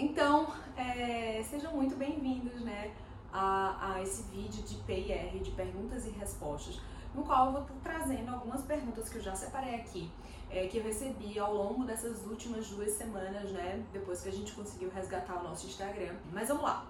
[0.00, 0.46] Então,
[0.76, 2.94] é, sejam muito bem-vindos né,
[3.32, 6.80] a, a, esse vídeo de PIR, de perguntas e respostas,
[7.12, 10.08] no qual eu vou trazendo algumas perguntas que eu já separei aqui,
[10.48, 14.52] é, que eu recebi ao longo dessas últimas duas semanas, né, depois que a gente
[14.52, 16.14] conseguiu resgatar o nosso Instagram.
[16.32, 16.86] Mas vamos lá.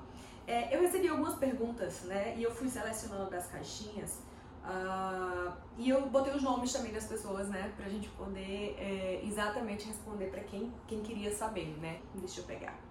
[0.46, 4.22] É, eu recebi algumas perguntas, né, e eu fui selecionando das caixinhas,
[4.64, 9.86] uh, e eu botei os nomes também das pessoas, né, pra gente poder é, exatamente
[9.86, 12.02] responder para quem, quem queria saber, né.
[12.14, 12.87] Deixa eu pegar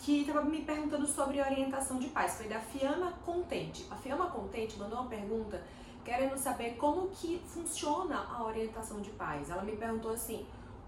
[0.00, 2.34] que estava me perguntando sobre orientação de pais.
[2.34, 3.86] Foi da Fiamma Contente.
[3.90, 5.62] A Fiamma Contente mandou uma pergunta
[6.02, 9.50] querendo saber como que funciona a orientação de pais.
[9.50, 10.46] Ela me perguntou assim,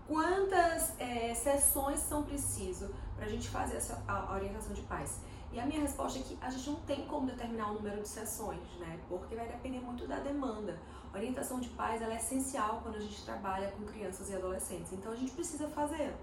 [0.09, 5.21] quantas é, sessões são preciso para a gente fazer essa a orientação de pais?
[5.53, 8.09] E a minha resposta é que a gente não tem como determinar o número de
[8.09, 8.99] sessões, né?
[9.07, 10.81] Porque vai depender muito da demanda.
[11.13, 14.91] A orientação de pais ela é essencial quando a gente trabalha com crianças e adolescentes.
[14.95, 16.15] Então a gente precisa fazer.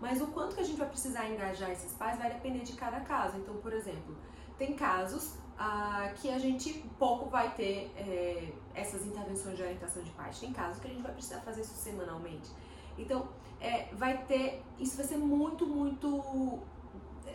[0.00, 3.00] Mas o quanto que a gente vai precisar engajar esses pais vai depender de cada
[3.00, 3.36] caso.
[3.38, 4.16] Então, por exemplo,
[4.58, 10.10] tem casos ah, que a gente pouco vai ter é, essas intervenções de orientação de
[10.10, 10.38] pais.
[10.38, 12.50] Tem casos que a gente vai precisar fazer isso semanalmente.
[12.98, 13.28] Então,
[13.60, 14.62] é, vai ter.
[14.78, 16.60] Isso vai ser muito, muito.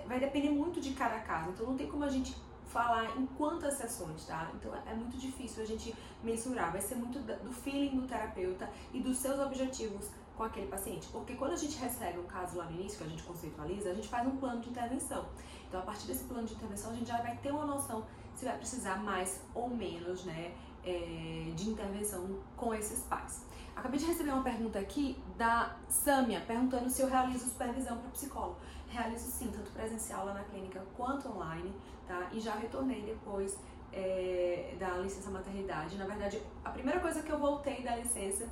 [0.06, 1.50] Vai depender muito de cada caso.
[1.52, 2.36] Então, não tem como a gente
[2.70, 4.52] falar em quantas sessões, tá?
[4.54, 6.72] Então é muito difícil a gente mensurar.
[6.72, 10.10] Vai ser muito do feeling do terapeuta e dos seus objetivos
[10.40, 11.06] com aquele paciente.
[11.12, 13.94] Porque quando a gente recebe um caso lá no início, que a gente conceitualiza, a
[13.94, 15.26] gente faz um plano de intervenção.
[15.68, 18.46] Então, a partir desse plano de intervenção, a gente já vai ter uma noção se
[18.46, 23.46] vai precisar mais ou menos, né, é, de intervenção com esses pais.
[23.76, 28.56] Acabei de receber uma pergunta aqui da Sâmia, perguntando se eu realizo supervisão para psicólogo.
[28.88, 31.74] Realizo sim, tanto presencial lá na clínica quanto online,
[32.08, 32.30] tá?
[32.32, 33.60] E já retornei depois
[33.92, 35.98] é, da licença maternidade.
[35.98, 38.48] Na verdade, a primeira coisa que eu voltei da licença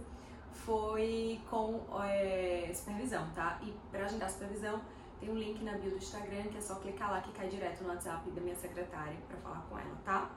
[0.66, 3.60] foi com é, supervisão, tá?
[3.62, 4.82] E para agendar supervisão,
[5.20, 7.84] tem um link na bio do Instagram que é só clicar lá que cai direto
[7.84, 10.30] no WhatsApp da minha secretária para falar com ela, tá?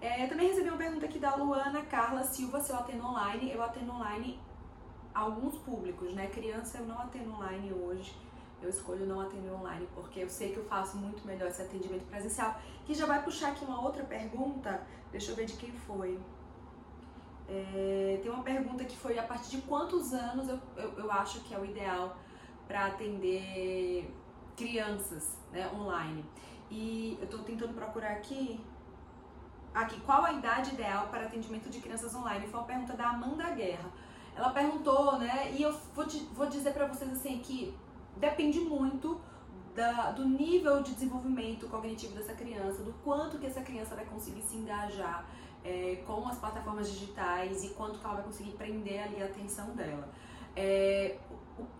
[0.00, 3.50] É, também recebi uma pergunta aqui da Luana Carla Silva se eu atendo online.
[3.50, 4.38] Eu atendo online
[5.14, 6.28] alguns públicos, né?
[6.28, 8.14] Criança eu não atendo online hoje.
[8.62, 12.04] Eu escolho não atender online porque eu sei que eu faço muito melhor esse atendimento
[12.06, 12.60] presencial.
[12.84, 14.82] Que já vai puxar aqui uma outra pergunta.
[15.10, 16.20] Deixa eu ver de quem foi.
[17.48, 21.40] É, tem uma pergunta que foi a partir de quantos anos eu, eu, eu acho
[21.40, 22.16] que é o ideal
[22.66, 24.12] para atender
[24.56, 26.24] crianças né, online.
[26.70, 28.60] E eu estou tentando procurar aqui.
[29.72, 32.46] Aqui, qual a idade ideal para atendimento de crianças online?
[32.48, 33.90] Foi uma pergunta da Amanda Guerra.
[34.34, 35.52] Ela perguntou, né?
[35.52, 37.76] E eu vou, vou dizer para vocês assim que
[38.16, 39.20] depende muito
[39.74, 44.40] da, do nível de desenvolvimento cognitivo dessa criança, do quanto que essa criança vai conseguir
[44.40, 45.26] se engajar
[45.66, 49.74] é, com as plataformas digitais e quanto que ela vai conseguir prender ali a atenção
[49.74, 50.08] dela.
[50.54, 51.18] É,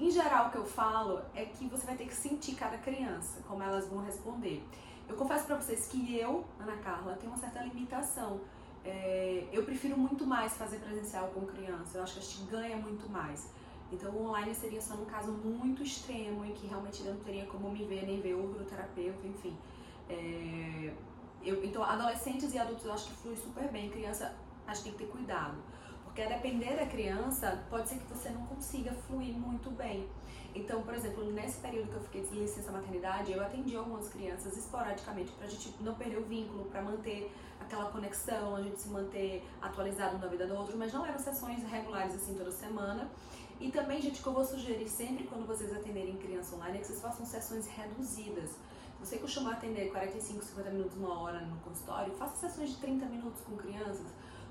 [0.01, 3.43] em geral, o que eu falo é que você vai ter que sentir cada criança,
[3.47, 4.63] como elas vão responder.
[5.09, 8.41] Eu confesso para vocês que eu, Ana Carla, tenho uma certa limitação.
[8.85, 12.77] É, eu prefiro muito mais fazer presencial com criança, eu acho que a gente ganha
[12.77, 13.53] muito mais.
[13.93, 17.71] Então, o online seria só num caso muito extremo, em que realmente não teria como
[17.71, 19.57] me ver, nem ver outro terapeuta, enfim.
[20.09, 20.93] É,
[21.47, 23.89] eu, então, adolescentes e adultos eu acho que flui super bem.
[23.89, 24.35] Criança,
[24.67, 25.57] a gente tem que ter cuidado.
[26.05, 30.09] Porque a depender da criança, pode ser que você não consiga fluir muito bem.
[30.55, 34.57] Então, por exemplo, nesse período que eu fiquei de licença maternidade, eu atendi algumas crianças
[34.57, 37.31] esporadicamente pra gente não perder o vínculo, para manter
[37.61, 41.63] aquela conexão, a gente se manter atualizado na vida do outro, mas não eram sessões
[41.63, 43.11] regulares assim toda semana.
[43.61, 46.87] E também, gente, que eu vou sugerir sempre quando vocês atenderem criança online é que
[46.87, 48.57] vocês façam sessões reduzidas
[48.99, 53.41] você costuma atender 45, 50 minutos, uma hora no consultório, faça sessões de 30 minutos
[53.43, 54.07] com crianças,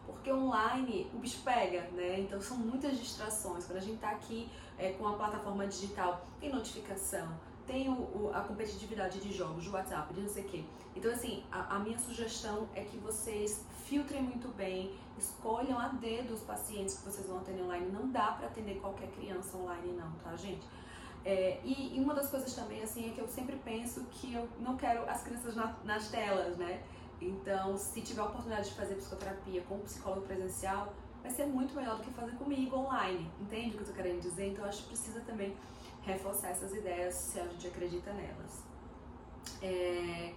[0.05, 2.19] porque online o bicho pega, né?
[2.19, 3.65] Então são muitas distrações.
[3.65, 7.27] Quando a gente tá aqui é, com a plataforma digital, tem notificação,
[7.65, 10.63] tem o, o, a competitividade de jogos, de WhatsApp, de não sei o quê.
[10.95, 16.33] Então, assim, a, a, minha sugestão é que vocês filtrem muito bem, escolham a dedo
[16.33, 17.91] os pacientes que vocês vão atender online.
[17.91, 20.65] Não dá para atender qualquer criança online, não, tá, gente?
[21.25, 24.47] É, e, e, uma das coisas também, assim, é que eu sempre penso que eu
[24.59, 26.83] não quero as crianças na, nas telas, né?
[27.19, 30.93] Então, se tiver a oportunidade de fazer psicoterapia com um psicólogo presencial,
[31.23, 33.27] vai ser muito melhor do que fazer comigo online.
[33.41, 34.51] Entende o que eu tô querendo dizer?
[34.51, 35.57] Então, acho que precisa também
[36.03, 38.63] reforçar essas ideias se a gente acredita nelas.
[39.63, 40.31] É...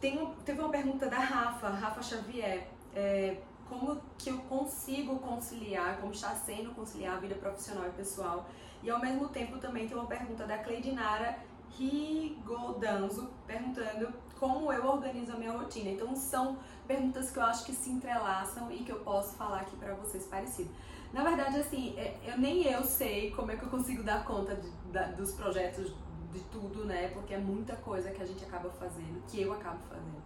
[0.00, 2.68] Tem, teve uma pergunta da Rafa, Rafa Xavier.
[2.94, 3.38] É,
[3.72, 8.46] como que eu consigo conciliar, como está sendo conciliar a vida profissional e pessoal.
[8.82, 11.38] E ao mesmo tempo também tem uma pergunta da Cleidinara
[11.70, 15.88] Rigodanzo perguntando como eu organizo a minha rotina.
[15.88, 19.74] Então são perguntas que eu acho que se entrelaçam e que eu posso falar aqui
[19.76, 20.70] para vocês parecido.
[21.10, 24.54] Na verdade, assim, é, eu nem eu sei como é que eu consigo dar conta
[24.54, 25.94] de, da, dos projetos,
[26.30, 27.08] de tudo, né?
[27.08, 30.22] Porque é muita coisa que a gente acaba fazendo, que eu acabo fazendo.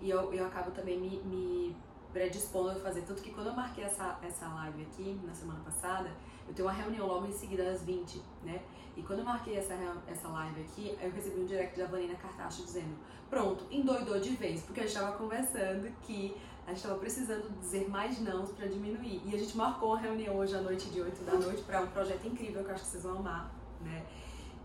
[0.00, 1.76] E eu, eu acabo também me, me
[2.16, 3.02] predispondo a fazer.
[3.02, 6.10] Tanto que quando eu marquei essa, essa live aqui, na semana passada,
[6.48, 8.62] eu tenho uma reunião logo em seguida às 20, né?
[8.96, 9.74] E quando eu marquei essa,
[10.08, 12.96] essa live aqui, eu recebi um direct da Vanina Cartacho dizendo:
[13.28, 16.34] Pronto, endoidou de vez, porque a gente estava conversando que
[16.66, 19.20] a gente estava precisando dizer mais não para diminuir.
[19.26, 21.88] E a gente marcou uma reunião hoje à noite, de 8 da noite, para um
[21.88, 24.06] projeto incrível que eu acho que vocês vão amar, né?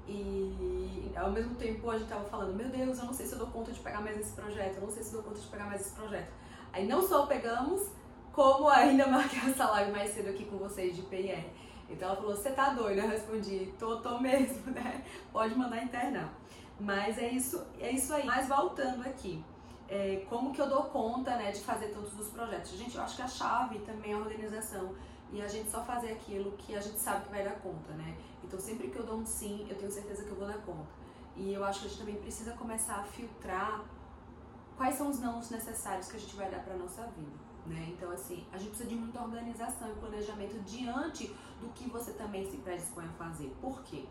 [0.07, 3.39] E ao mesmo tempo a gente tava falando, meu Deus, eu não sei se eu
[3.39, 5.48] dou conta de pegar mais esse projeto, eu não sei se eu dou conta de
[5.48, 6.41] pegar mais esse projeto.
[6.74, 7.90] Aí não só pegamos,
[8.32, 11.46] como ainda marquei essa live mais cedo aqui com vocês de PIR.
[11.90, 13.02] Então ela falou, você tá doida?
[13.02, 15.04] Eu respondi, tô, tô mesmo, né?
[15.32, 16.34] Pode mandar internar.
[16.80, 18.26] Mas é isso, é isso aí.
[18.26, 19.44] Mas voltando aqui,
[19.88, 22.72] é, como que eu dou conta né, de fazer todos os projetos?
[22.72, 24.96] Gente, eu acho que a chave também é a organização
[25.32, 28.18] e a gente só fazer aquilo que a gente sabe que vai dar conta, né?
[28.44, 30.88] Então sempre que eu dou um sim, eu tenho certeza que eu vou dar conta.
[31.36, 33.84] E eu acho que a gente também precisa começar a filtrar
[34.78, 37.88] quais são os nãos necessários que a gente vai dar para nossa vida, né?
[37.90, 41.28] Então assim, a gente precisa de muita organização e planejamento diante
[41.60, 43.56] do que você também se predispõe a fazer.
[43.62, 44.06] Por quê?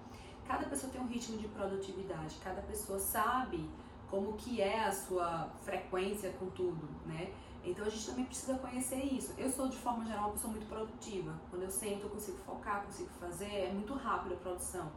[0.47, 3.69] Cada pessoa tem um ritmo de produtividade, cada pessoa sabe
[4.11, 7.33] como que é a sua frequência com tudo, né?
[7.63, 9.35] Então a gente também precisa conhecer isso.
[9.37, 11.39] Eu sou, de forma geral, uma pessoa muito produtiva.
[11.51, 14.91] Quando eu sento, eu consigo focar, consigo fazer, é muito rápido a produção.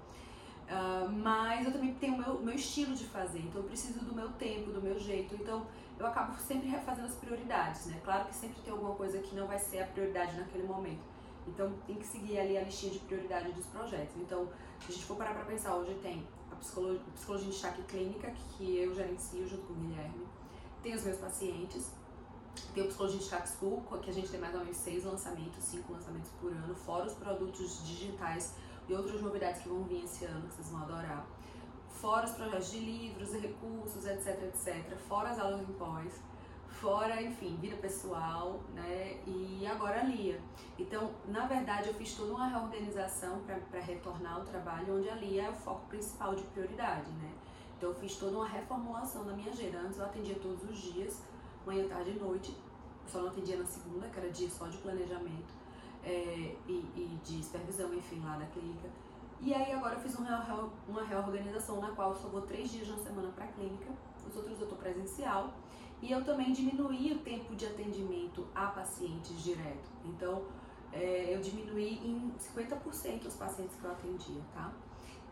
[0.63, 4.15] Uh, mas eu também tenho o meu, meu estilo de fazer, então eu preciso do
[4.15, 5.35] meu tempo, do meu jeito.
[5.35, 5.65] Então
[5.99, 7.99] eu acabo sempre refazendo as prioridades, né?
[8.03, 11.01] Claro que sempre tem alguma coisa que não vai ser a prioridade naquele momento.
[11.47, 14.15] Então tem que seguir ali a listinha de prioridade dos projetos.
[14.17, 14.47] Então,
[14.79, 17.83] se a gente for parar para pensar, hoje tem a psicologia, a psicologia de destaque
[17.83, 20.25] clínica, que eu gerencio junto com o Guilherme,
[20.81, 21.91] tem os meus pacientes,
[22.73, 25.93] tem o Psicologia Destaque School, que a gente tem mais ou menos seis lançamentos, cinco
[25.93, 28.53] lançamentos por ano, fora os produtos digitais
[28.87, 31.25] e outras novidades que vão vir esse ano, que vocês vão adorar.
[31.89, 34.97] Fora os projetos de livros recursos, etc, etc.
[35.07, 36.21] Fora as aulas em pós.
[36.67, 39.21] Fora, enfim, vida pessoal, né?
[39.25, 40.41] E agora a LIA.
[40.77, 45.43] Então, na verdade, eu fiz toda uma reorganização para retornar ao trabalho, onde a LIA
[45.43, 47.31] é o foco principal de prioridade, né?
[47.77, 49.79] Então, eu fiz toda uma reformulação na minha agenda.
[49.79, 51.21] Antes eu atendia todos os dias,
[51.65, 52.57] manhã, tarde e noite.
[53.07, 55.62] Só não atendia na segunda, que era dia só de planejamento
[56.03, 58.89] é, e, e, de supervisão, enfim, lá da clínica.
[59.41, 62.97] E aí agora eu fiz uma, uma reorganização na qual só vou três dias na
[62.97, 63.91] semana para a clínica,
[64.27, 65.53] os outros eu estou presencial.
[66.01, 69.89] E eu também diminuí o tempo de atendimento a pacientes direto.
[70.03, 70.43] Então,
[70.91, 74.73] é, eu diminuí em 50% os pacientes que eu atendia, tá?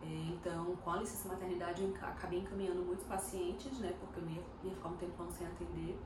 [0.02, 3.94] É, então, com a licença maternidade, eu acabei encaminhando muitos pacientes, né?
[4.00, 6.00] Porque eu ia, ia ficar um tempão sem atender.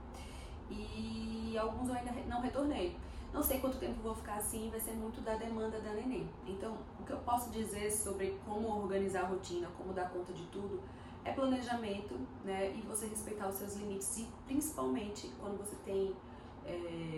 [0.69, 2.97] E alguns eu ainda não retornei.
[3.35, 6.25] Não sei quanto tempo vou ficar assim, vai ser muito da demanda da neném.
[6.47, 10.45] Então, o que eu posso dizer sobre como organizar a rotina, como dar conta de
[10.45, 10.81] tudo,
[11.25, 12.73] é planejamento, né?
[12.73, 16.15] E você respeitar os seus limites e principalmente quando você tem
[16.65, 17.14] é,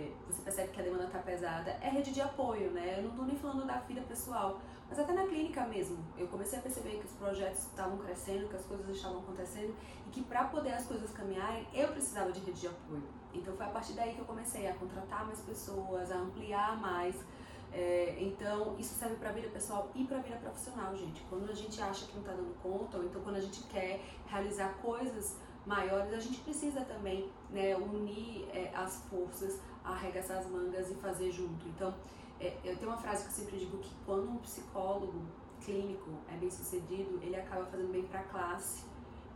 [0.57, 2.95] percebe que a demanda está pesada, é rede de apoio, né?
[2.97, 4.59] Eu não estou nem falando da vida pessoal,
[4.89, 6.03] mas até na clínica mesmo.
[6.17, 9.75] Eu comecei a perceber que os projetos estavam crescendo, que as coisas estavam acontecendo
[10.07, 13.03] e que para poder as coisas caminharem, eu precisava de rede de apoio.
[13.33, 17.15] Então foi a partir daí que eu comecei a contratar mais pessoas, a ampliar mais.
[17.71, 21.21] É, então isso serve para a vida pessoal e para a vida profissional, gente.
[21.29, 24.01] Quando a gente acha que não está dando conta, ou então quando a gente quer
[24.25, 25.37] realizar coisas
[25.67, 29.59] maiores, a gente precisa também né, unir é, as forças,
[29.93, 31.67] arregaçar as mangas e fazer junto.
[31.67, 31.93] Então,
[32.39, 35.21] é, eu tenho uma frase que eu sempre digo que quando um psicólogo
[35.63, 38.85] clínico é bem sucedido, ele acaba fazendo bem para a classe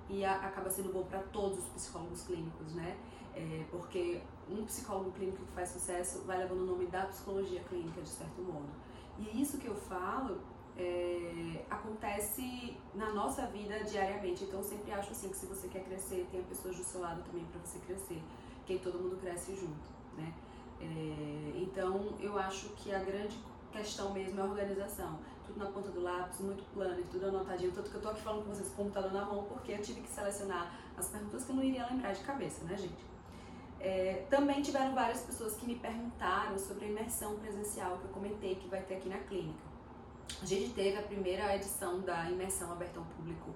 [0.09, 2.97] e a, acaba sendo bom para todos os psicólogos clínicos, né?
[3.33, 8.01] É, porque um psicólogo clínico que faz sucesso vai levando o nome da psicologia clínica,
[8.01, 8.69] de certo modo.
[9.17, 10.41] E isso que eu falo
[10.77, 14.43] é, acontece na nossa vida diariamente.
[14.43, 17.23] Então eu sempre acho assim que se você quer crescer, tenha pessoas do seu lado
[17.23, 18.21] também para você crescer,
[18.65, 20.33] que todo mundo cresce junto, né?
[20.79, 23.37] É, então eu acho que a grande
[23.71, 25.19] questão mesmo é a organização.
[25.45, 27.71] Tudo na ponta do lápis, muito plano, tudo anotadinho.
[27.71, 29.81] Tanto que eu tô aqui falando com vocês com o computador na mão, porque eu
[29.81, 33.11] tive que selecionar as perguntas que eu não iria lembrar de cabeça, né, gente?
[33.79, 38.55] É, também tiveram várias pessoas que me perguntaram sobre a imersão presencial que eu comentei
[38.55, 39.59] que vai ter aqui na clínica.
[40.41, 43.49] A gente teve a primeira edição da imersão aberta ao público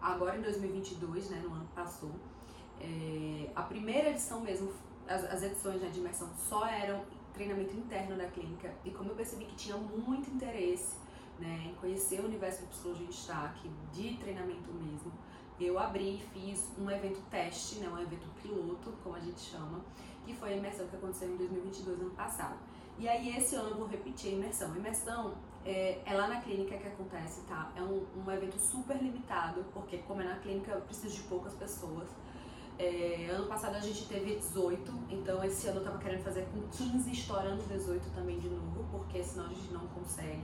[0.00, 2.10] agora em 2022, né, no ano passou.
[2.80, 4.72] É, a primeira edição mesmo,
[5.08, 9.14] as, as edições né, de imersão só eram treinamento interno da clínica e como eu
[9.14, 10.96] percebi que tinha muito interesse
[11.38, 15.12] né, em conhecer o universo de psicologia em destaque, de treinamento mesmo,
[15.60, 19.80] eu abri e fiz um evento teste, né, um evento piloto, como a gente chama,
[20.24, 22.58] que foi a imersão que aconteceu em 2022, ano passado.
[22.98, 24.72] E aí esse ano eu vou repetir a imersão.
[24.72, 27.72] A imersão é, é lá na clínica que acontece, tá?
[27.74, 31.54] É um, um evento super limitado, porque como é na clínica eu preciso de poucas
[31.54, 32.08] pessoas.
[32.78, 36.60] É, ano passado a gente teve 18, então esse ano eu tava querendo fazer com
[36.68, 40.42] 15, estourando 18 também de novo, porque senão a gente não consegue.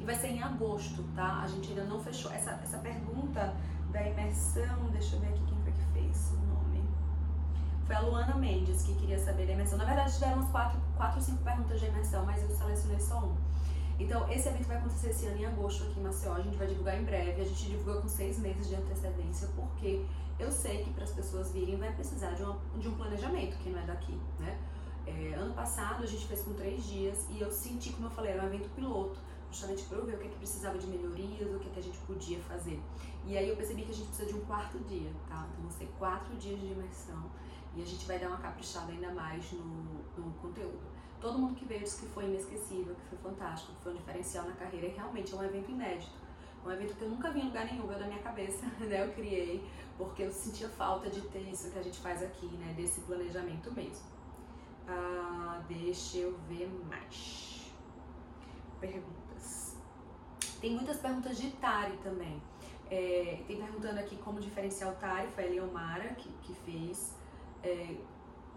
[0.00, 1.42] E vai ser em agosto, tá?
[1.42, 2.30] A gente ainda não fechou.
[2.30, 3.54] Essa, essa pergunta
[3.90, 6.84] da imersão, deixa eu ver aqui quem foi que fez o nome.
[7.86, 9.78] Foi a Luana Mendes que queria saber da imersão.
[9.78, 10.78] Na verdade, tiveram umas 4
[11.16, 13.34] ou 5 perguntas de imersão, mas eu selecionei só um.
[13.98, 16.34] Então, esse evento vai acontecer esse ano em agosto aqui em Maceió.
[16.34, 17.40] A gente vai divulgar em breve.
[17.40, 20.04] A gente divulga com seis meses de antecedência, porque
[20.38, 23.70] eu sei que para as pessoas virem vai precisar de, uma, de um planejamento, que
[23.70, 24.58] não é daqui, né?
[25.06, 28.32] É, ano passado a gente fez com três dias e eu senti, como eu falei,
[28.32, 31.54] era um evento piloto, justamente para eu ver o que, é que precisava de melhorias,
[31.54, 32.82] o que, é que a gente podia fazer.
[33.24, 35.46] E aí eu percebi que a gente precisa de um quarto dia, tá?
[35.48, 37.30] Então vão ser quatro dias de imersão
[37.74, 39.64] e a gente vai dar uma caprichada ainda mais no,
[40.18, 40.95] no conteúdo.
[41.26, 44.46] Todo mundo que veio disse que foi inesquecível, que foi fantástico, que foi um diferencial
[44.46, 46.12] na carreira e realmente é um evento inédito.
[46.64, 49.02] Um evento que eu nunca vi em lugar nenhum, veio da minha cabeça, né?
[49.04, 49.68] Eu criei,
[49.98, 52.72] porque eu sentia falta de ter isso que a gente faz aqui, né?
[52.76, 54.06] Desse planejamento mesmo.
[54.86, 57.72] Ah, deixa eu ver mais.
[58.78, 59.76] Perguntas.
[60.60, 62.40] Tem muitas perguntas de Tari também.
[62.88, 67.16] É, tem perguntando aqui como diferenciar o Tari, foi a Leomara que, que fez.
[67.64, 67.96] É,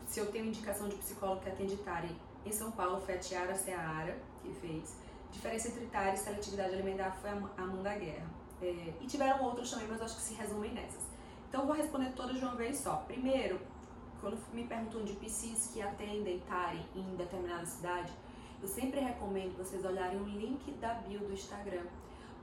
[0.05, 3.55] se eu tenho indicação de psicólogo que atende Tari em São Paulo, foi a Tiara
[3.55, 4.98] Seara que fez.
[5.31, 8.27] Diferença entre TAR e seletividade alimentar foi a Amanda Guerra.
[8.62, 11.08] É, e tiveram outros também, mas acho que se resumem nessas.
[11.48, 12.98] Então, vou responder todas de uma vez só.
[13.08, 13.60] Primeiro,
[14.19, 18.12] quando me perguntam de PCs que atendem TAR em determinada cidade,
[18.62, 21.86] eu sempre recomendo vocês olharem o link da bio do Instagram.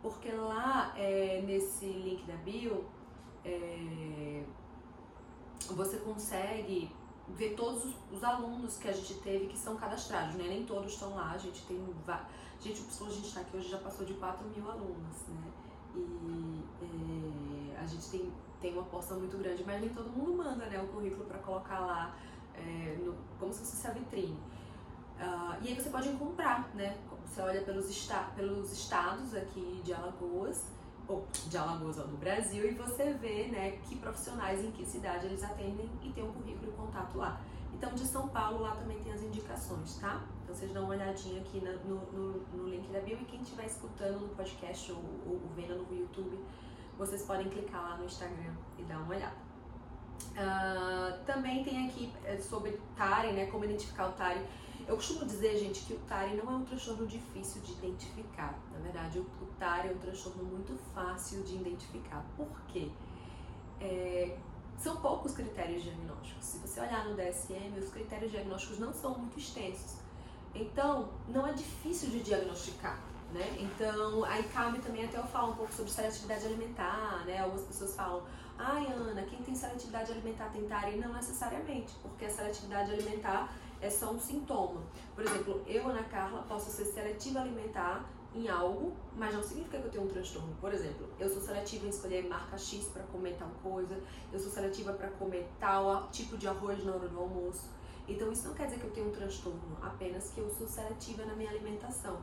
[0.01, 2.87] Porque lá, é, nesse link da bio,
[3.45, 4.43] é,
[5.71, 6.91] você consegue
[7.29, 10.45] ver todos os, os, alunos que a gente teve que são cadastrados, né?
[10.49, 11.77] Nem todos estão lá, a gente tem
[12.61, 15.53] Gente, o a gente está aqui hoje já passou de 4 mil alunos, né?
[15.95, 20.67] E é, a gente tem, tem uma porção muito grande, mas nem todo mundo manda
[20.67, 22.17] né, o currículo para colocar lá,
[22.55, 24.39] é, no, como se fosse a vitrine.
[25.17, 26.99] Uh, e aí você pode comprar, né?
[27.25, 30.67] Você olha pelos, esta pelos estados aqui de Alagoas,
[31.49, 35.43] de Alagoas ou do Brasil, e você vê né, que profissionais em que cidade eles
[35.43, 37.41] atendem e tem um currículo e contato lá.
[37.73, 40.25] Então, de São Paulo, lá também tem as indicações, tá?
[40.43, 43.43] Então, vocês dão uma olhadinha aqui na, no, no, no, link da bio e quem
[43.43, 46.43] estiver escutando no podcast ou, ou, vendo no YouTube,
[46.97, 49.37] vocês podem clicar lá no Instagram e dar uma olhada.
[50.33, 53.47] Uh, também tem aqui é, sobre TARI, né?
[53.47, 54.41] Como identificar o TARI.
[54.87, 58.59] Eu costumo dizer, gente, que o TARI não é um transtorno difícil de identificar.
[58.73, 59.27] Na verdade, o,
[59.59, 62.25] TARI é um transtorno muito fácil de identificar.
[62.37, 62.91] Por quê?
[63.81, 64.37] É,
[64.79, 66.45] são poucos critérios diagnósticos.
[66.45, 69.97] Se você olhar no DSM, os critérios diagnósticos não são muito extensos.
[70.55, 72.99] Então, não é difícil de diagnosticar,
[73.33, 73.57] né?
[73.59, 77.41] Então, aí cabe também até eu falar um pouco sobre seletividade alimentar, né?
[77.41, 78.23] Algumas pessoas falam,
[78.59, 80.97] ai Ana, quem tem seletividade alimentar tem TARI?
[80.97, 83.53] Não necessariamente, porque a seletividade alimentar
[83.87, 84.83] é só um sintoma.
[85.15, 89.87] Por exemplo, eu, Ana Carla, posso ser seletiva alimentar em algo, mas não significa que
[89.87, 90.55] eu tenho um transtorno.
[90.61, 93.99] Por exemplo, eu sou seletiva em escolher marca X para comer tal coisa,
[94.33, 97.71] eu sou seletiva para comer tal tipo de arroz na hora do almoço.
[98.09, 101.25] Então isso não quer dizer que eu tenho um transtorno, apenas que eu sou seletiva
[101.25, 102.19] na minha alimentação,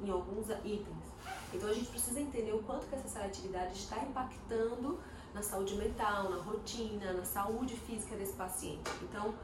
[0.00, 1.04] em alguns itens.
[1.52, 4.98] Então a gente precisa entender o quanto que essa seletividade está impactando
[5.34, 8.90] na saúde mental, na rotina, na saúde física desse paciente.
[9.02, 9.34] Então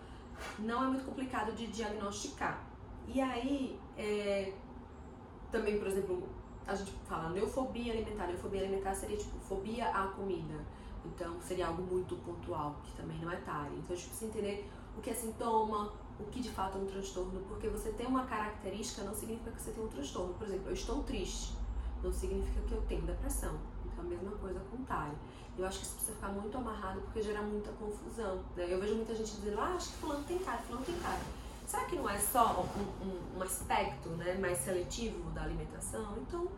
[0.59, 2.65] não é muito complicado de diagnosticar.
[3.07, 4.53] E aí, é,
[5.51, 6.29] também, por exemplo,
[6.67, 8.27] a gente fala neofobia alimentar.
[8.27, 10.65] Neofobia alimentar seria tipo fobia à comida.
[11.05, 13.77] Então seria algo muito pontual, que também não é TARI.
[13.77, 16.87] Então a gente precisa entender o que é sintoma, o que de fato é um
[16.87, 20.35] transtorno, porque você tem uma característica não significa que você tem um transtorno.
[20.35, 21.55] Por exemplo, eu estou triste,
[22.03, 23.59] não significa que eu tenho depressão.
[23.85, 25.15] Então a mesma coisa com TARI.
[25.57, 28.43] Eu acho que isso precisa ficar muito amarrado porque gera muita confusão.
[28.57, 28.67] Né?
[28.69, 31.23] Eu vejo muita gente dizendo, ah, acho que fulano tem TARI, fulano tem TARI.
[31.67, 36.19] Será que não é só um, um, um aspecto né, mais seletivo da alimentação?
[36.19, 36.49] Então,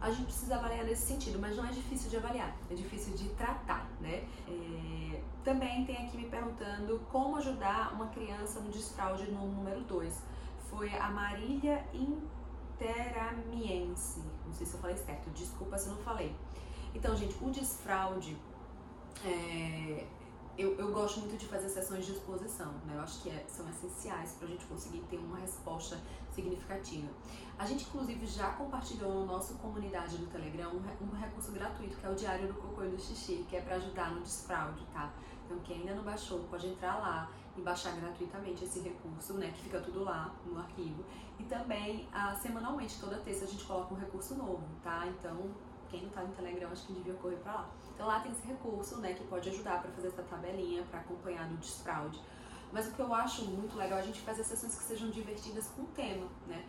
[0.00, 3.28] a gente precisa avaliar nesse sentido, mas não é difícil de avaliar, é difícil de
[3.30, 4.26] tratar, né?
[4.48, 10.20] É, também tem aqui me perguntando como ajudar uma criança no desfraude no número 2.
[10.68, 11.84] Foi a Marília
[12.80, 16.34] Interamiense, não sei se eu falei certo, desculpa se eu não falei.
[16.94, 18.36] Então, gente, o desfraude
[19.24, 20.06] é,
[20.56, 22.94] eu, eu gosto muito de fazer sessões de exposição, né?
[22.94, 25.98] Eu acho que é, são essenciais para a gente conseguir ter uma resposta
[26.30, 27.08] significativa.
[27.58, 32.06] A gente, inclusive, já compartilhou no nosso comunidade do Telegram um, um recurso gratuito que
[32.06, 35.10] é o Diário do Cocô e do Xixi, que é para ajudar no desfraude, tá?
[35.46, 39.52] Então, quem ainda não baixou, pode entrar lá e baixar gratuitamente esse recurso, né?
[39.54, 41.04] Que fica tudo lá no arquivo.
[41.38, 45.06] E também, ah, semanalmente, toda terça, a gente coloca um recurso novo, tá?
[45.06, 45.50] Então,
[45.92, 47.70] quem não tá no Telegram, acho que devia correr para lá.
[47.94, 51.48] Então lá tem esse recurso, né, que pode ajudar para fazer essa tabelinha, para acompanhar
[51.48, 52.18] no desfraude.
[52.72, 55.68] Mas o que eu acho muito legal é a gente fazer sessões que sejam divertidas
[55.68, 56.64] com o tema, né?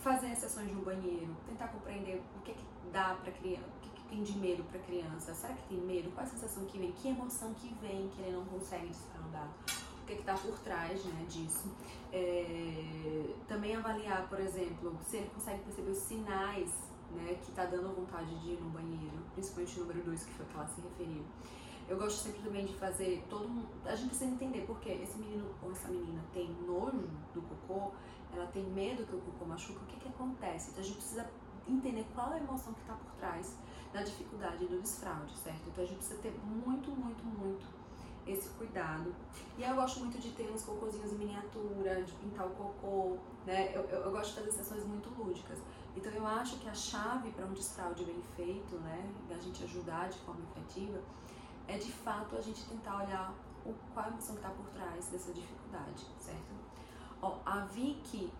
[0.00, 3.88] Fazer sessões no banheiro, tentar compreender o que, é que dá para criança, o que,
[3.88, 5.34] é que tem de medo para criança.
[5.34, 6.10] Será que tem medo?
[6.12, 6.92] Qual é a sensação que vem?
[6.92, 9.48] Que emoção que vem que ele não consegue desfraudar?
[10.02, 11.72] O que é está por trás né, disso?
[12.12, 13.34] É...
[13.48, 16.85] Também avaliar, por exemplo, se ele consegue perceber os sinais
[17.16, 20.46] né, que tá dando vontade de ir no banheiro, principalmente o número 2, que foi
[20.46, 21.24] que ela se referiu.
[21.88, 23.68] Eu gosto sempre também de fazer todo mundo.
[23.84, 27.92] A gente precisa entender porque esse menino ou essa menina tem nojo do cocô,
[28.32, 30.70] ela tem medo que o cocô machuque, o que que acontece?
[30.70, 31.30] Então a gente precisa
[31.68, 33.56] entender qual é a emoção que está por trás
[33.92, 35.68] da dificuldade do desfraude, certo?
[35.68, 37.66] Então a gente precisa ter muito, muito, muito
[38.26, 39.14] esse cuidado.
[39.56, 43.70] E eu gosto muito de ter uns cocôzinhos em miniatura, de pintar o cocô, né?
[43.74, 45.58] Eu, eu, eu gosto de fazer sessões muito lúdicas.
[45.96, 50.08] Então eu acho que a chave para um desfraude bem feito, né, da gente ajudar
[50.10, 51.00] de forma efetiva,
[51.66, 53.34] é de fato a gente tentar olhar
[53.64, 56.54] o, qual a emoção que está por trás dessa dificuldade, certo?
[57.20, 58.30] Ó, a Vicky,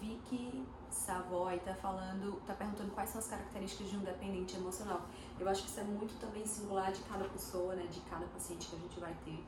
[0.00, 5.02] Vicky Savoy está falando, está perguntando quais são as características de um dependente emocional.
[5.38, 8.68] Eu acho que isso é muito também singular de cada pessoa, né, de cada paciente
[8.68, 9.42] que a gente vai ter.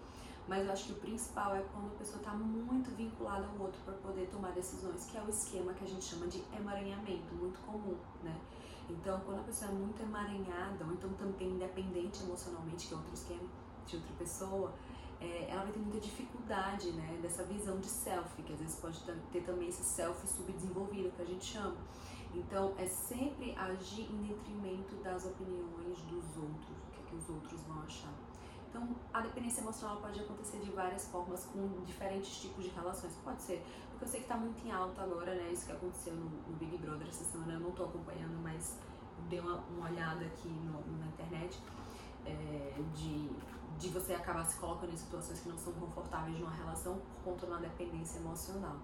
[0.48, 3.78] Mas eu acho que o principal é quando a pessoa está muito vinculada ao outro
[3.84, 7.60] para poder tomar decisões, que é o esquema que a gente chama de emaranhamento, muito
[7.60, 8.34] comum, né?
[8.88, 13.12] Então, quando a pessoa é muito emaranhada, ou então também independente emocionalmente, que é outro
[13.12, 13.46] esquema
[13.86, 14.74] de outra pessoa,
[15.20, 18.98] é, ela vai ter muita dificuldade, né, dessa visão de self, que às vezes pode
[19.30, 21.76] ter também esse self subdesenvolvido, que a gente chama.
[22.34, 27.28] Então, é sempre agir em detrimento das opiniões dos outros, o que, é que os
[27.28, 28.27] outros vão achar.
[28.78, 33.12] Então, a dependência emocional pode acontecer de várias formas, com diferentes tipos de relações.
[33.24, 35.50] Pode ser, porque eu sei que está muito em alta agora, né?
[35.52, 38.78] Isso que aconteceu no, no, Big Brother essa semana, eu não estou acompanhando, mas
[39.28, 41.60] dei uma, uma olhada aqui no, na internet
[42.24, 43.28] é, de,
[43.78, 47.46] de você acabar se colocando em situações que não são confortáveis numa relação por conta
[47.46, 48.76] de uma dependência emocional.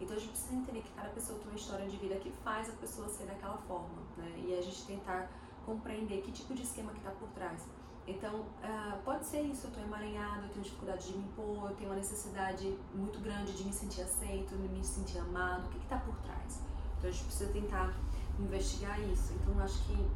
[0.00, 2.70] Então a gente precisa entender que cada pessoa tem uma história de vida que faz
[2.70, 4.32] a pessoa ser daquela forma, né?
[4.38, 5.30] E a gente tentar
[5.66, 7.68] compreender que tipo de esquema que está por trás.
[8.06, 11.76] Então, uh, pode ser isso, eu estou emaranhada, eu tenho dificuldade de me impor, eu
[11.76, 15.78] tenho uma necessidade muito grande de me sentir aceito, de me sentir amado, o que
[15.78, 16.62] está por trás?
[16.98, 17.94] Então, a gente precisa tentar
[18.40, 19.32] investigar isso.
[19.34, 20.10] Então, acho que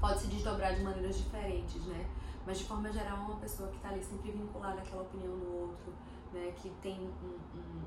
[0.00, 2.08] pode se desdobrar de maneiras diferentes, né?
[2.46, 5.54] Mas, de forma geral, é uma pessoa que está ali sempre vinculada àquela opinião do
[5.54, 5.92] outro,
[6.32, 6.52] né?
[6.56, 7.82] Que tem um, um,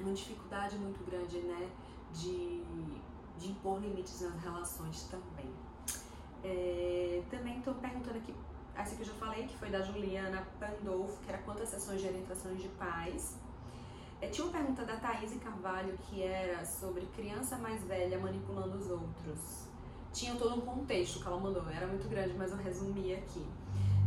[0.00, 1.70] um, uma dificuldade muito grande, né?
[2.12, 2.64] De,
[3.38, 5.52] de impor limites nas relações também.
[6.42, 8.34] É, também estou perguntando aqui,
[8.74, 12.08] essa que eu já falei, que foi da Juliana Pandolfo, que era quantas sessões de
[12.08, 13.36] orientações de pais.
[14.20, 18.90] É, tinha uma pergunta da Thaís Carvalho que era sobre criança mais velha manipulando os
[18.90, 19.68] outros.
[20.12, 23.46] Tinha todo um contexto que ela mandou, era muito grande, mas eu resumi aqui.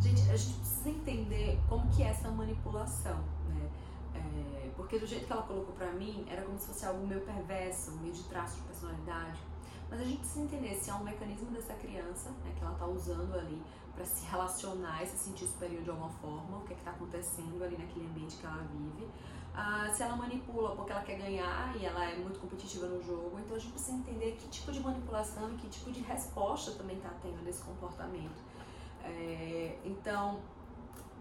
[0.01, 3.69] Gente, a gente precisa entender como que é essa manipulação, né?
[4.15, 7.21] É, porque do jeito que ela colocou pra mim, era como se fosse algo meio
[7.21, 9.39] perverso, meio de traço de personalidade.
[9.91, 12.87] Mas a gente precisa entender se é um mecanismo dessa criança, né, que ela está
[12.87, 13.61] usando ali
[13.93, 17.61] para se relacionar e se sentir superior de alguma forma, o que é está acontecendo
[17.61, 19.05] ali naquele ambiente que ela vive.
[19.53, 23.37] Ah, se ela manipula porque ela quer ganhar e ela é muito competitiva no jogo,
[23.37, 26.95] então a gente precisa entender que tipo de manipulação e que tipo de resposta também
[26.95, 28.41] está tendo desse comportamento.
[29.03, 30.39] É, então,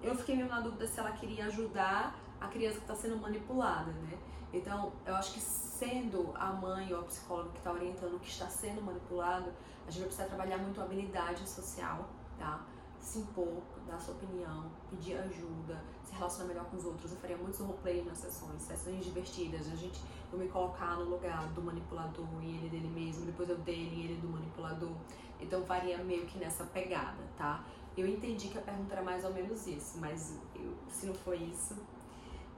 [0.00, 3.92] eu fiquei meio na dúvida se ela queria ajudar a criança que está sendo manipulada,
[3.92, 4.18] né?
[4.52, 8.46] Então, eu acho que sendo a mãe ou a psicóloga que está orientando que está
[8.48, 9.52] sendo manipulado,
[9.86, 12.64] a gente vai precisar trabalhar muito a habilidade social, tá?
[12.98, 17.12] Se impor, dar sua opinião, pedir ajuda, se relacionar melhor com os outros.
[17.12, 20.00] Eu faria muitos roleplays nas sessões, sessões divertidas, a gente
[20.32, 24.04] eu me colocar no lugar do manipulador e ele dele mesmo, depois eu dele e
[24.04, 24.92] ele do manipulador.
[25.40, 27.64] Então faria meio que nessa pegada, tá?
[27.96, 31.38] Eu entendi que a pergunta era mais ou menos isso, mas eu, se não foi
[31.38, 31.74] isso,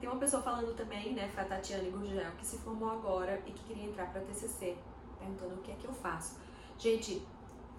[0.03, 3.53] tem uma pessoa falando também, né, foi a Tatiane Gurgel, que se formou agora e
[3.53, 4.75] que queria entrar para TCC,
[5.17, 6.35] perguntando o que é que eu faço.
[6.77, 7.25] Gente,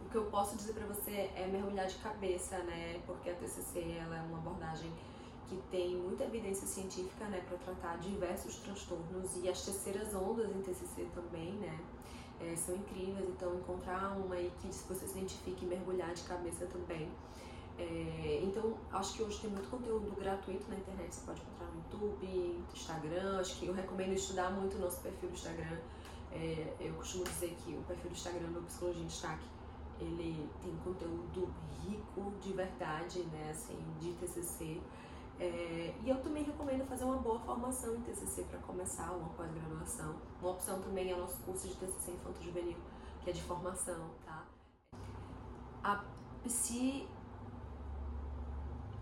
[0.02, 3.98] o que eu posso dizer para você é mergulhar de cabeça, né, porque a TCC
[4.00, 4.90] ela é uma abordagem
[5.50, 10.62] que tem muita evidência científica, né, para tratar diversos transtornos e as terceiras ondas em
[10.62, 11.78] TCC também, né,
[12.40, 13.28] é, são incríveis.
[13.28, 17.06] Então, encontrar uma aí que você se identifique mergulhar de cabeça também
[17.76, 21.78] É, então, acho que hoje tem muito conteúdo gratuito na internet, você pode encontrar no
[21.78, 23.40] YouTube, Instagram.
[23.40, 25.78] Acho que eu recomendo estudar muito o nosso perfil do Instagram.
[26.32, 29.44] É, eu costumo dizer que o perfil do Instagram do Psicologia em Destaque
[30.00, 34.80] ele tem conteúdo rico de verdade, né, assim, de TCC.
[35.38, 40.16] É, e eu também recomendo fazer uma boa formação em TCC para começar, uma pós-graduação.
[40.40, 42.76] Uma opção também é o nosso curso de TCC Infanto Juvenil,
[43.22, 44.44] que é de formação, tá?
[45.82, 46.04] A
[46.44, 47.08] Psi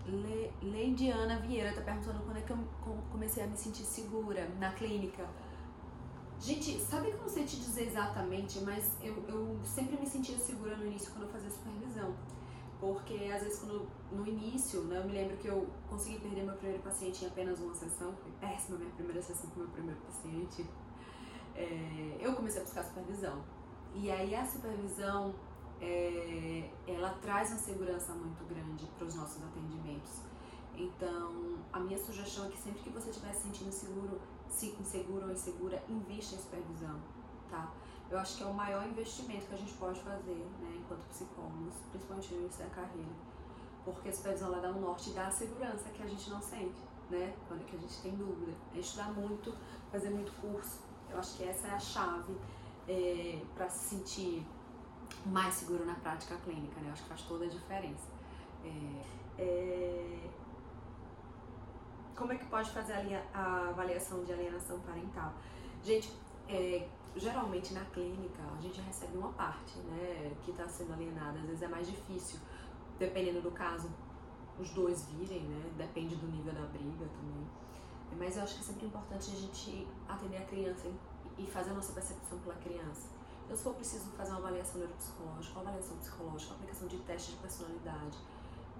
[0.07, 2.59] Le, Leidiana Vieira está perguntando quando é que eu
[3.11, 5.27] comecei a me sentir segura na clínica.
[6.41, 10.37] Gente, sabe que eu não sei te dizer exatamente, mas eu, eu sempre me sentia
[10.37, 12.12] segura no início quando eu fazia supervisão.
[12.81, 16.57] Porque às vezes quando, no início, né, eu me lembro que eu consegui perder meu
[16.57, 20.67] primeiro paciente em apenas uma sessão, foi péssima minha primeira sessão com meu primeiro paciente.
[21.55, 23.41] É, eu comecei a buscar supervisão.
[23.95, 25.33] E aí a supervisão
[25.83, 30.23] é, ela traz uma segurança muito grande para os nossos atendimentos.
[30.77, 35.27] Então, a minha sugestão é que sempre que você estiver se sentindo seguro, se inseguro
[35.27, 37.01] ou insegura, invista em supervisão,
[37.51, 37.73] tá?
[38.09, 41.75] Eu acho que é o maior investimento que a gente pode fazer, né, enquanto psicólogos,
[41.90, 43.12] principalmente no início da carreira.
[43.85, 46.40] Porque a supervisão lá dá um norte e dá a segurança que a gente não
[46.40, 47.35] sente, né?
[47.49, 48.53] Quando que a gente tem dúvida.
[48.75, 49.53] É estudar muito,
[49.90, 50.81] fazer muito curso.
[51.11, 52.37] Eu acho que essa é a chave
[52.87, 54.47] é, para se sentir
[55.27, 56.88] mais seguro na prática clínica, né?
[56.88, 58.09] Eu acho que faz toda a diferença.
[58.64, 60.31] É, é...
[62.16, 62.94] Como é que pode fazer
[63.35, 65.33] a, avaliação de alienação parental?
[65.83, 66.12] Gente,
[66.48, 71.38] é, geralmente na clínica a gente recebe uma parte, né, que está sendo alienada.
[71.38, 72.38] Às vezes é mais difícil,
[72.98, 73.90] dependendo do caso,
[74.59, 75.72] os dois virem, né?
[75.77, 77.46] Depende do nível da briga também.
[78.18, 80.88] Mas eu acho que é sempre importante a gente atender a criança
[81.38, 83.09] e fazer a nossa percepção pela criança.
[83.55, 88.19] Se for preciso fazer uma avaliação neuropsicológica, uma avaliação psicológica, aplicação de testes de personalidade,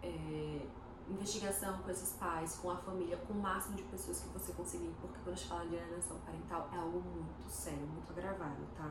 [0.03, 0.67] é,
[1.09, 4.91] investigação com esses pais, com a família, com o máximo de pessoas que você conseguir,
[5.01, 8.91] porque quando a gente fala de alienação parental é algo muito sério, muito agravado, tá?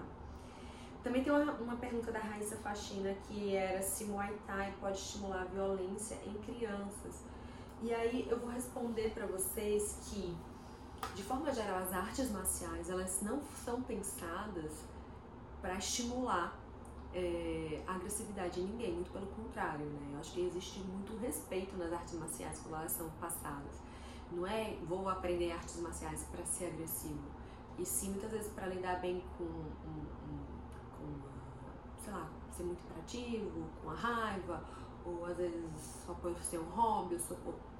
[1.03, 5.41] Também tem uma, uma pergunta da Raíssa Faxina que era se Muay Thai pode estimular
[5.41, 7.23] a violência em crianças.
[7.81, 10.37] E aí eu vou responder para vocês que,
[11.15, 14.90] de forma geral, as artes marciais elas não são pensadas
[15.61, 16.59] para estimular
[17.13, 20.11] é, agressividade em ninguém, muito pelo contrário, né?
[20.13, 23.75] Eu acho que existe muito respeito nas artes marciais quando elas são passadas.
[24.31, 27.29] Não é vou aprender artes marciais para ser agressivo,
[27.77, 30.45] e sim muitas vezes para lidar bem com, um, um,
[30.97, 34.63] com, sei lá, ser muito imperativo, com a raiva,
[35.05, 37.35] ou às vezes só por ser um hobby, ou só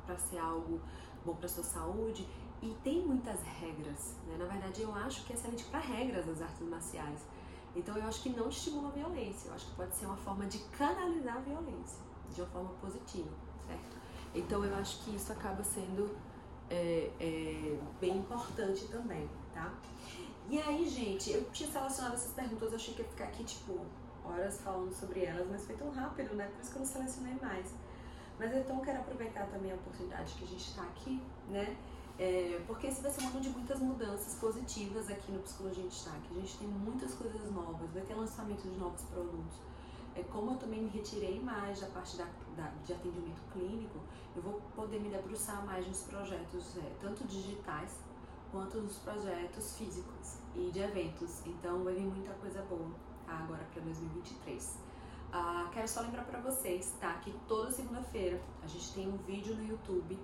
[0.06, 0.82] para ser algo
[1.26, 2.28] bom para sua saúde.
[2.62, 4.36] E tem muitas regras, né?
[4.38, 7.26] Na verdade, eu acho que é excelente para regras as artes marciais
[7.76, 10.46] então eu acho que não estimula a violência, eu acho que pode ser uma forma
[10.46, 12.00] de canalizar a violência
[12.34, 13.30] de uma forma positiva,
[13.66, 13.98] certo?
[14.34, 16.16] Então eu acho que isso acaba sendo
[16.70, 19.74] é, é, bem importante também, tá?
[20.50, 23.80] E aí, gente, eu tinha selecionado essas perguntas, eu achei que ia ficar aqui, tipo,
[24.24, 26.50] horas falando sobre elas, mas foi tão rápido, né?
[26.54, 27.74] Por isso que eu não selecionei mais.
[28.40, 31.78] Mas então eu quero aproveitar também a oportunidade que a gente está aqui, né?
[32.22, 35.88] É, porque esse vai ser um ano de muitas mudanças positivas aqui no Psicologia em
[35.88, 36.28] Destaque.
[36.30, 39.58] A gente tem muitas coisas novas, vai ter lançamento de novos produtos.
[40.14, 43.98] É, como eu também me retirei mais da parte da, da, de atendimento clínico,
[44.36, 47.98] eu vou poder me debruçar mais nos projetos, é, tanto digitais
[48.52, 51.42] quanto nos projetos físicos e de eventos.
[51.48, 52.92] Então vai vir muita coisa boa
[53.26, 54.78] tá, agora para 2023.
[55.34, 57.16] Ah, quero só lembrar para vocês, tá?
[57.16, 60.20] Que toda segunda-feira a gente tem um vídeo no YouTube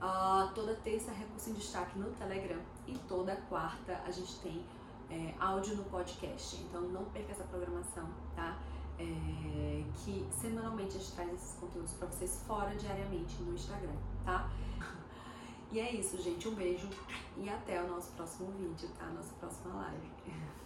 [0.00, 2.60] Uh, toda terça, recurso em destaque no Telegram.
[2.86, 4.64] E toda quarta a gente tem
[5.10, 6.56] é, áudio no podcast.
[6.56, 8.58] Então não perca essa programação, tá?
[8.98, 14.50] É, que semanalmente a gente traz esses conteúdos para vocês fora diariamente no Instagram, tá?
[15.70, 16.48] E é isso, gente.
[16.48, 16.88] Um beijo
[17.36, 19.06] e até o nosso próximo vídeo, tá?
[19.06, 20.57] Nossa próxima live.